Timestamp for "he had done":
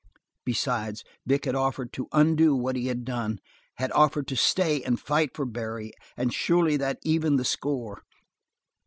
2.75-3.37